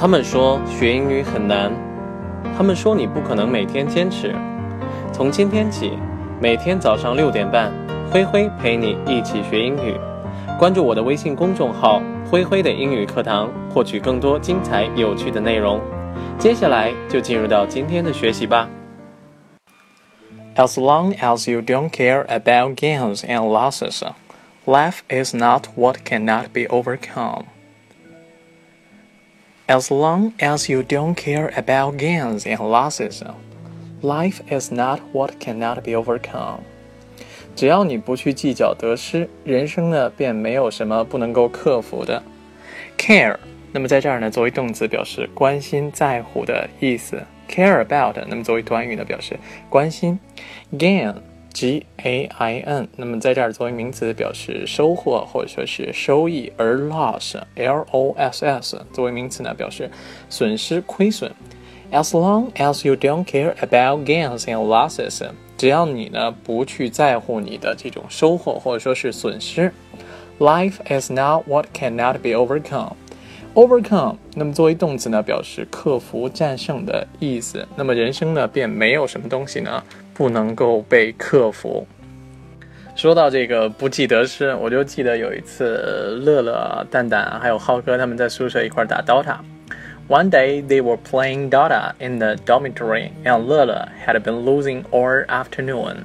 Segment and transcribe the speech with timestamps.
[0.00, 1.72] 他们说学英语很难，
[2.56, 4.32] 他们说你不可能每天坚持。
[5.12, 5.98] 从今天起，
[6.40, 7.72] 每天早上六点半，
[8.08, 9.96] 灰灰陪你一起学英语。
[10.56, 12.00] 关注我的微信公众号
[12.30, 15.80] “灰灰的英语课堂”，获取更多精彩有趣的内容。
[16.38, 18.68] 接下来就进入到今天的学习吧。
[20.54, 24.04] As long as you don't care about gains and losses,
[24.64, 27.46] life is not what cannot be overcome.
[29.68, 33.22] As long as you don't care about gains and losses,
[34.00, 36.60] life is not what cannot be overcome.
[37.54, 42.22] 只要你不去计较得失，人生呢便没有什么不能够克服的。
[42.96, 43.36] care，
[43.70, 47.22] 那么在这儿呢作为动词表示关心、在乎的意思。
[47.46, 49.38] care about，那么作为短语呢表示
[49.68, 50.18] 关心。
[50.78, 51.14] gain。
[51.52, 59.90] G A I N，那么在这儿作为名词表示收获或者说是收益，而 loss L O S S 作为名词呢表示
[60.28, 61.32] 损失、亏损。
[61.90, 65.26] As long as you don't care about gains and losses，
[65.56, 69.72] 只要你呢不去在乎你的这种收获或者说是损失
[70.38, 72.92] ，life is not what cannot be overcome。
[73.54, 77.66] overcome，那么作为动词呢表示克服、战胜的意思。
[77.74, 79.82] 那么人生呢便没有什么东西呢。
[80.18, 81.86] 不能够被克服。
[82.96, 89.36] 说到这个不计得失，我就记得有一次，乐乐、蛋蛋还有浩哥他们在宿舍一块打 Dota。
[90.08, 95.98] One day they were playing Dota in the dormitory, and 乐乐 had been losing all afternoon.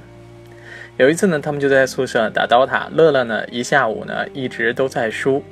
[0.96, 5.42] 有一次呢，他们就在宿舍打 Dota，乐乐呢一下午呢一直都在输。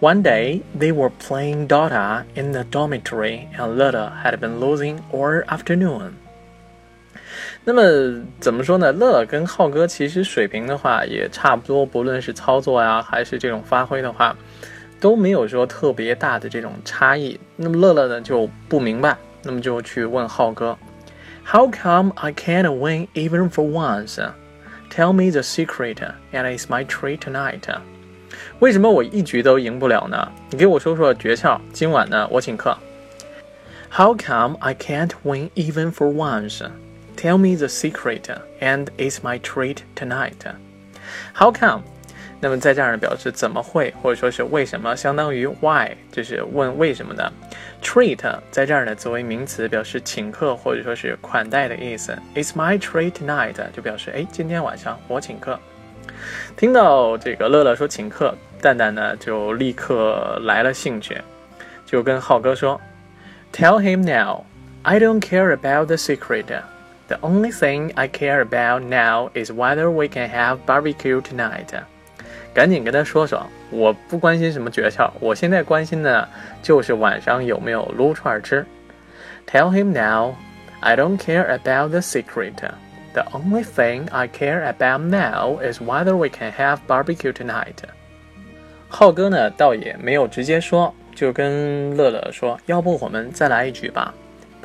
[0.00, 5.44] One day they were playing Dota in the dormitory, and 乐乐 had been losing all
[5.44, 6.14] afternoon.
[7.68, 7.82] 那么
[8.38, 8.92] 怎么说呢？
[8.92, 14.36] 乐乐跟浩哥其实水平的话也差不多，不论是操作呀，还是这种发挥的话，
[15.00, 17.36] 都没有说特别大的这种差异。
[17.56, 20.78] 那么乐乐呢就不明白，那么就去问浩哥
[21.44, 24.24] ：“How come I can't win even for once?
[24.88, 25.96] Tell me the secret,
[26.32, 27.62] and it's my treat tonight.”
[28.60, 30.30] 为什么我一局都赢不了呢？
[30.50, 31.58] 你给我说说诀窍。
[31.72, 32.78] 今晚呢，我请客。
[33.90, 36.64] How come I can't win even for once?
[37.16, 38.28] Tell me the secret,
[38.60, 40.36] and it's my treat tonight.
[41.34, 41.82] How come?
[42.38, 47.32] 那么在这儿呢，表示怎么会，或者说是为什么，相当于 why，就是问为什么的。
[47.82, 52.16] Treat 在这儿呢，作为名词，表示请客或者说是款待的意思。
[52.34, 55.58] It's my treat tonight 就表示哎，今天晚上我请客。
[56.56, 61.18] 听到这个乐乐说请客，蛋蛋呢就立刻来了兴趣，
[61.86, 62.78] 就跟浩哥说
[63.52, 64.44] ：“Tell him now,
[64.82, 66.44] I don't care about the secret.”
[67.07, 71.67] The only thing I care about now is whether we can have barbecue tonight.
[72.53, 76.27] 赶紧跟他说说，我不关心什么诀窍，我现在关心的
[76.61, 78.65] 就是晚上有没有撸串吃。
[79.47, 80.35] Tell him now,
[80.79, 82.53] I don't care about the secret.
[83.13, 87.75] The only thing I care about now is whether we can have barbecue tonight.
[88.87, 94.13] 浩哥呢，倒也没有直接说，就跟乐乐说，要不我们再来一局吧。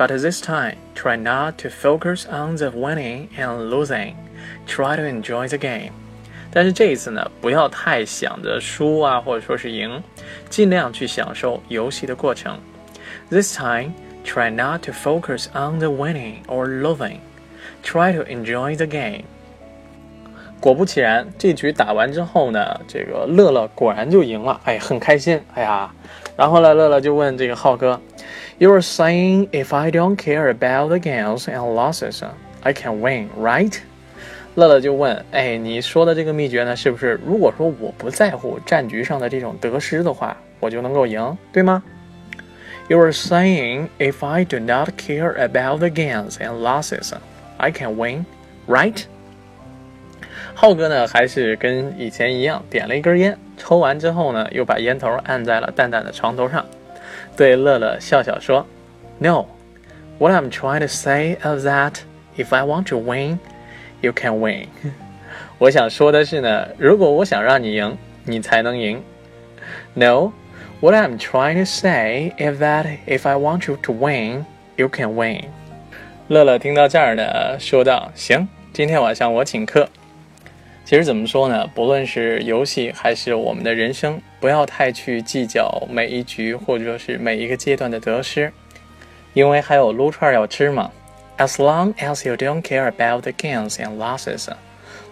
[0.02, 4.16] But this time, try not to focus on the winning and losing.
[4.66, 5.92] Try to enjoy the game.
[6.52, 10.02] 但是这一次呢，不要太想着输啊，或者说是赢，
[10.50, 12.58] 尽量去享受游戏的过程。
[13.30, 13.92] This time,
[14.24, 17.18] try not to focus on the winning or losing.
[17.84, 19.22] Try to enjoy the game.
[20.58, 25.88] 果不其然，这局打完之后呢，这个乐乐果然就赢了，哎，很开心，哎呀。
[26.36, 28.00] 然后呢，乐乐就问这个浩哥。
[28.57, 32.23] You are saying if I don't care about the gains and losses,
[32.63, 33.73] I can win, right?
[34.55, 41.83] 乐乐就问：“哎，你说的这个秘诀呢，是不是如果说我不在乎战局上的这种得失的话，我就能够赢，对吗？”
[42.89, 47.11] You are saying if I do not care about the gains and losses,
[47.57, 48.25] I can win,
[48.67, 49.03] right?
[50.55, 56.65] 浩哥呢，还是跟以前一样，点了一根烟，抽完之后呢，又把烟头按在了蛋蛋的床头上。
[57.36, 58.66] 对乐乐笑笑说
[59.18, 59.46] ：“No,
[60.18, 61.94] what I'm trying to say is that
[62.36, 63.38] if I want to win,
[64.00, 64.66] you can win。
[65.58, 69.02] 我想说的是呢，如果我想让你赢，你才能赢。
[69.94, 70.32] No,
[70.80, 74.44] what I'm trying to say is that if I want you to win,
[74.76, 75.44] you can win。”
[76.28, 79.88] 乐乐听到这儿呢，说道：“行，今天晚上我请客。”
[80.84, 81.66] 其实怎么说呢？
[81.74, 88.52] 不论是游戏还是我们的人生，不要太去计较每一局或者说是每一个阶段的得失，
[89.32, 90.90] 因为还有撸串要吃嘛。
[91.38, 94.48] As long as you don't care about the gains and losses,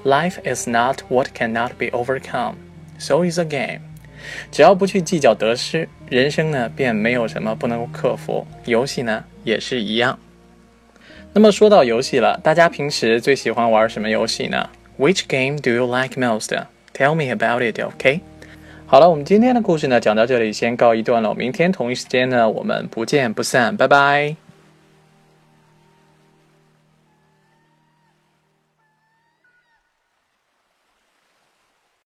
[0.05, 2.55] life is not what cannot be overcome.
[2.99, 3.81] So is a game.
[4.53, 8.47] 只要不去计较得失，人生呢便没有什么不能克服。
[8.67, 10.19] 游戏呢也是一样。
[11.33, 14.69] 那么说到游戏了，大家平时最喜欢玩什么游戏呢
[15.01, 16.55] ？Which game do you like most?
[16.93, 18.21] Tell me about it, OK?
[18.87, 21.33] 好了，我们今天的故事呢讲到这里，先告一段落。
[21.33, 24.37] 明天同一时间呢，我们不见不散，拜拜。